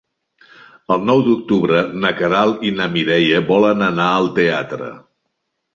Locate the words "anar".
3.93-4.13